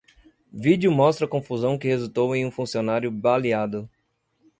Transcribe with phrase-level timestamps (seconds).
[0.51, 3.87] Vídeo mostra confusão que resultou em um funcionário baleado